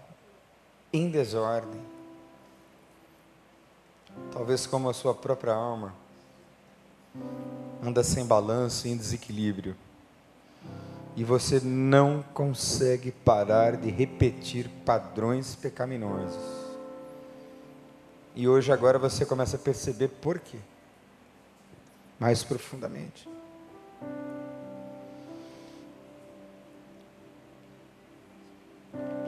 [0.92, 1.80] em desordem.
[4.32, 5.92] Talvez como a sua própria alma
[7.82, 9.74] anda sem balanço em desequilíbrio.
[11.16, 16.40] E você não consegue parar de repetir padrões pecaminosos.
[18.36, 20.60] E hoje agora você começa a perceber por quê.
[22.20, 23.28] Mais profundamente.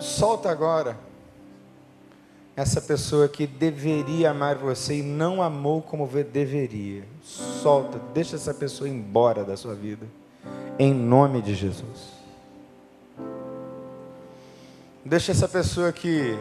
[0.03, 0.99] Solta agora
[2.57, 7.05] essa pessoa que deveria amar você e não amou como deveria.
[7.23, 10.05] Solta, deixa essa pessoa embora da sua vida.
[10.77, 12.13] Em nome de Jesus.
[15.05, 16.37] Deixa essa pessoa que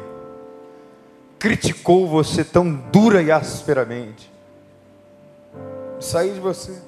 [1.38, 4.32] criticou você tão dura e asperamente
[5.99, 6.82] sair de você.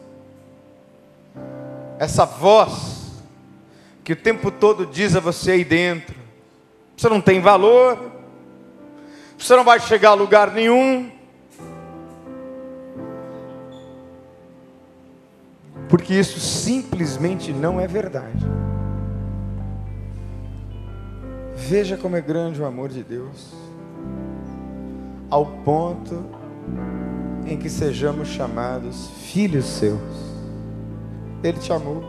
[2.00, 3.12] Essa voz
[4.04, 6.23] que o tempo todo diz a você aí dentro:
[6.96, 8.12] você não tem valor,
[9.38, 11.12] você não vai chegar a lugar nenhum.
[15.90, 18.46] Porque isso simplesmente não é verdade.
[21.56, 23.54] Veja como é grande o amor de Deus,
[25.30, 26.26] ao ponto
[27.46, 30.00] em que sejamos chamados filhos seus.
[31.44, 32.04] Ele te amou.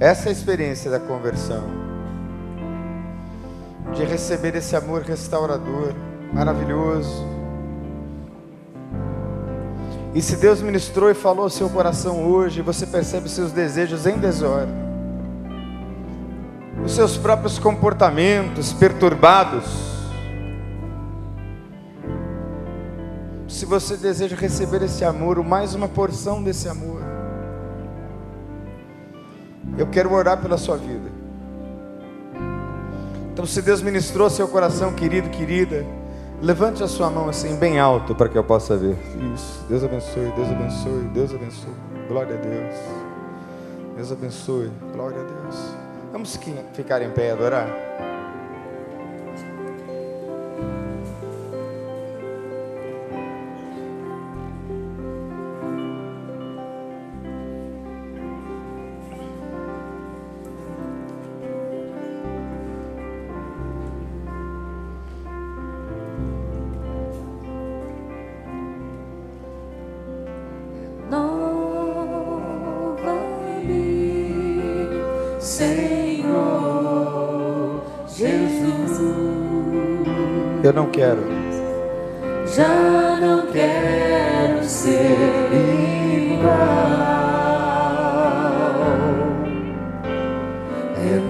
[0.00, 1.83] Essa é a experiência da conversão
[3.92, 5.92] de receber esse amor restaurador,
[6.32, 7.34] maravilhoso.
[10.14, 14.16] E se Deus ministrou e falou ao seu coração hoje, você percebe seus desejos em
[14.16, 14.74] desordem,
[16.84, 19.92] os seus próprios comportamentos perturbados.
[23.48, 27.02] Se você deseja receber esse amor, ou mais uma porção desse amor,
[29.76, 31.23] eu quero orar pela sua vida.
[33.34, 35.84] Então, se Deus ministrou seu coração, querido, querida,
[36.40, 38.96] levante a sua mão assim, bem alto, para que eu possa ver.
[39.34, 39.60] Isso.
[39.68, 41.74] Deus abençoe, Deus abençoe, Deus abençoe.
[42.06, 42.74] Glória a Deus.
[43.96, 44.70] Deus abençoe.
[44.92, 45.56] Glória a Deus.
[46.12, 46.38] Vamos
[46.74, 47.66] ficar em pé e adorar.
[80.62, 81.20] Eu não quero.
[82.46, 85.16] Já não quero ser
[86.30, 86.94] igual.
[90.94, 91.20] Você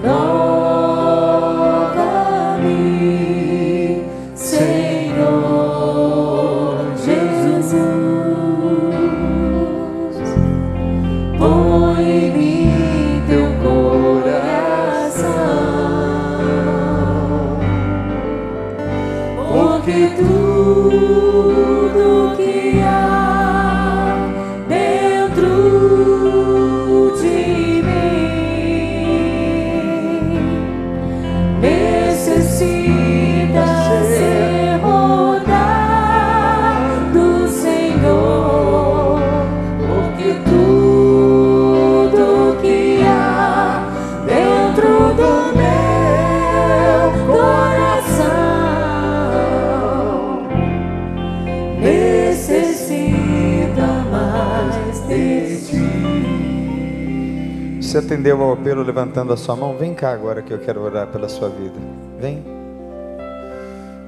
[58.05, 59.75] atendeu ao apelo levantando a sua mão?
[59.75, 61.75] Vem cá agora que eu quero orar pela sua vida.
[62.19, 62.45] Vem.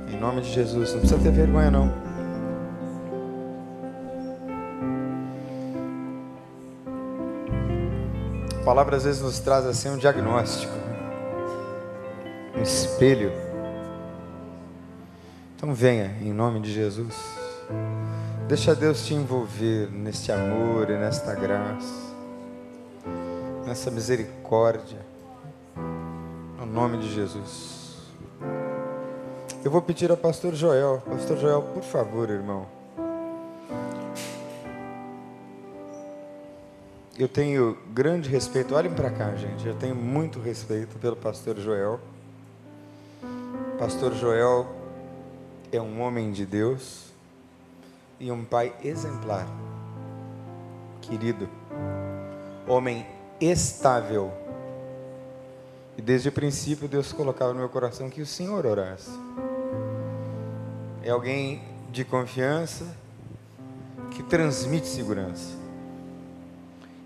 [0.08, 0.94] Em nome de Jesus.
[0.94, 1.92] Não precisa ter vergonha, não.
[8.62, 10.74] A palavra às vezes nos traz assim um diagnóstico,
[12.56, 13.32] um espelho.
[15.56, 17.16] Então venha, em nome de Jesus.
[18.48, 22.07] Deixa Deus te envolver neste amor e nesta graça
[23.68, 25.00] nessa misericórdia,
[26.58, 27.98] no nome de Jesus.
[29.62, 31.04] Eu vou pedir ao pastor Joel.
[31.06, 32.66] Pastor Joel, por favor, irmão.
[37.20, 38.74] Eu tenho grande respeito.
[38.74, 39.68] Olhem para cá, gente.
[39.68, 42.00] Eu tenho muito respeito pelo pastor Joel.
[43.78, 44.66] Pastor Joel
[45.74, 47.08] é um homem de Deus
[48.18, 49.46] e um pai exemplar.
[51.02, 51.50] Querido,
[52.66, 53.06] homem
[53.40, 54.32] estável.
[55.98, 59.12] E desde o princípio Deus colocava no meu coração que o Senhor orasse.
[61.04, 61.62] É alguém
[61.92, 62.86] de confiança
[64.12, 65.56] que transmite segurança.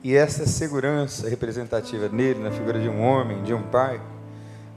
[0.03, 4.01] E essa segurança representativa nele, na figura de um homem, de um pai,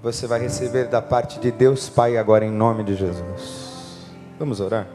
[0.03, 4.05] você vai receber da parte de Deus Pai agora em nome de Jesus.
[4.39, 4.87] Vamos orar?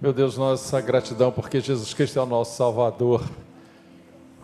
[0.00, 3.24] Meu Deus, nossa gratidão porque Jesus Cristo é o nosso Salvador,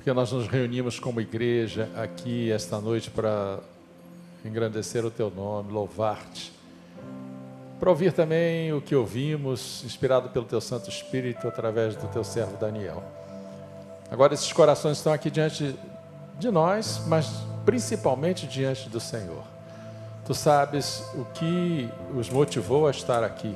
[0.09, 3.59] porque nós nos reunimos como igreja aqui esta noite para
[4.43, 6.51] engrandecer o Teu nome, louvar-te,
[7.79, 12.57] para ouvir também o que ouvimos, inspirado pelo Teu Santo Espírito através do Teu servo
[12.57, 13.03] Daniel.
[14.11, 15.77] Agora esses corações estão aqui diante
[16.39, 17.29] de nós, mas
[17.67, 19.45] principalmente diante do Senhor.
[20.25, 21.87] Tu sabes o que
[22.17, 23.55] os motivou a estar aqui.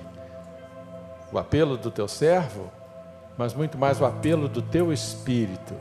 [1.32, 2.70] O apelo do teu servo,
[3.38, 5.74] mas muito mais o apelo do teu espírito,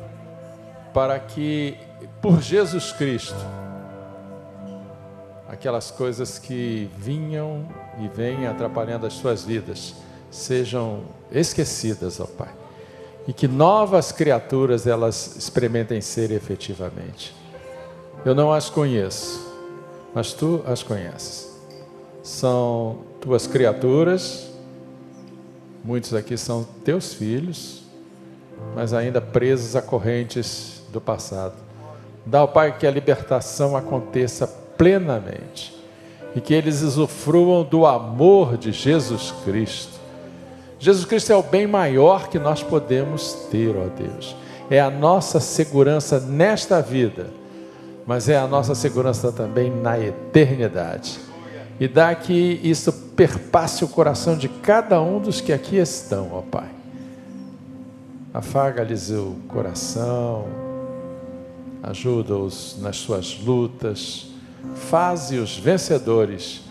[0.93, 1.77] para que,
[2.21, 3.35] por Jesus Cristo,
[5.47, 7.67] aquelas coisas que vinham
[7.99, 9.95] e vêm atrapalhando as suas vidas
[10.29, 12.53] sejam esquecidas, ó Pai,
[13.27, 17.35] e que novas criaturas elas experimentem ser efetivamente.
[18.23, 19.45] Eu não as conheço,
[20.15, 21.51] mas tu as conheces.
[22.23, 24.49] São tuas criaturas,
[25.83, 27.83] muitos aqui são teus filhos,
[28.75, 31.53] mas ainda presos a correntes do passado.
[32.25, 35.75] Dá ao Pai que a libertação aconteça plenamente
[36.35, 39.99] e que eles usufruam do amor de Jesus Cristo.
[40.79, 44.35] Jesus Cristo é o bem maior que nós podemos ter, ó Deus.
[44.69, 47.27] É a nossa segurança nesta vida,
[48.05, 51.19] mas é a nossa segurança também na eternidade.
[51.79, 56.41] E dá que isso perpasse o coração de cada um dos que aqui estão, ó
[56.41, 56.69] Pai.
[58.33, 60.45] Afaga-lhes o coração,
[61.83, 64.31] ajuda-os nas suas lutas
[64.75, 66.61] faze-os vencedores,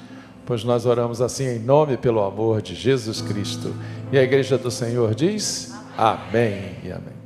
[0.47, 3.75] pois nós oramos assim em nome pelo amor de Jesus Cristo.
[4.13, 7.20] E a igreja do Senhor diz: Amém e amém.